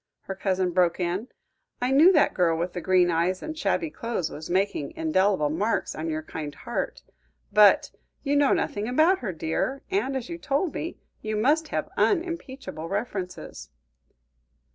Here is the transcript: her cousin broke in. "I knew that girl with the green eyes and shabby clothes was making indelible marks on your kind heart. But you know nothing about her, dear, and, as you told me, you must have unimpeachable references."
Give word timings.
her 0.21 0.33
cousin 0.33 0.71
broke 0.71 0.99
in. 0.99 1.27
"I 1.79 1.91
knew 1.91 2.11
that 2.11 2.33
girl 2.33 2.57
with 2.57 2.73
the 2.73 2.81
green 2.81 3.11
eyes 3.11 3.43
and 3.43 3.55
shabby 3.55 3.91
clothes 3.91 4.31
was 4.31 4.49
making 4.49 4.93
indelible 4.95 5.51
marks 5.51 5.93
on 5.93 6.09
your 6.09 6.23
kind 6.23 6.55
heart. 6.55 7.03
But 7.53 7.91
you 8.23 8.35
know 8.35 8.51
nothing 8.51 8.87
about 8.87 9.19
her, 9.19 9.31
dear, 9.31 9.83
and, 9.91 10.17
as 10.17 10.27
you 10.27 10.39
told 10.39 10.73
me, 10.73 10.97
you 11.21 11.35
must 11.35 11.67
have 11.67 11.87
unimpeachable 11.97 12.89
references." 12.89 13.69